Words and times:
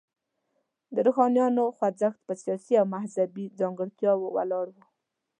د 0.95 0.97
روښانیانو 1.07 1.63
خوځښت 1.77 2.19
په 2.27 2.33
سیاسي 2.43 2.73
او 2.81 2.85
مذهبي 2.95 3.45
ځانګړتیاوو 3.59 4.33
ولاړ 4.35 4.65
و. 4.71 4.77